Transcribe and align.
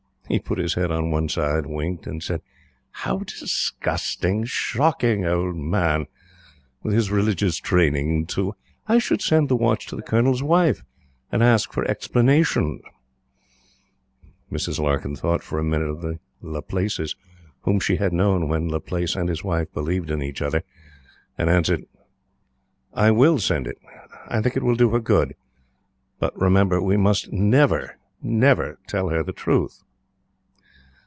He 0.31 0.39
put 0.39 0.59
his 0.59 0.75
head 0.75 0.91
on 0.91 1.11
one 1.11 1.27
side, 1.27 1.65
winked 1.65 2.07
and 2.07 2.23
said: 2.23 2.41
"How 2.91 3.17
disgusting! 3.17 4.45
Shocking 4.45 5.25
old 5.25 5.57
man! 5.57 6.05
with 6.81 6.93
his 6.93 7.11
religious 7.11 7.57
training, 7.57 8.27
too! 8.27 8.55
I 8.87 8.97
should 8.97 9.21
send 9.21 9.49
the 9.49 9.57
watch 9.57 9.87
to 9.87 9.97
the 9.97 10.01
Colonel's 10.01 10.41
Wife 10.41 10.83
and 11.33 11.43
ask 11.43 11.73
for 11.73 11.83
explanations." 11.83 12.81
Mrs. 14.49 14.79
Larkyn 14.79 15.17
thought 15.17 15.43
for 15.43 15.59
a 15.59 15.65
minute 15.65 15.89
of 15.89 15.99
the 15.99 16.17
Laplaces 16.41 17.13
whom 17.63 17.81
she 17.81 17.97
had 17.97 18.13
known 18.13 18.47
when 18.47 18.69
Laplace 18.71 19.17
and 19.17 19.27
his 19.27 19.43
wife 19.43 19.73
believed 19.73 20.09
in 20.09 20.23
each 20.23 20.41
other 20.41 20.63
and 21.37 21.49
answered: 21.49 21.83
"I 22.93 23.11
will 23.11 23.37
send 23.37 23.67
it. 23.67 23.75
I 24.29 24.39
think 24.41 24.55
it 24.55 24.63
will 24.63 24.75
do 24.75 24.91
her 24.91 25.01
good. 25.01 25.35
But 26.19 26.33
remember, 26.39 26.81
we 26.81 26.95
must 26.95 27.33
NEVER 27.33 27.97
tell 28.87 29.09
her 29.09 29.23
the 29.23 29.33
truth." 29.33 29.83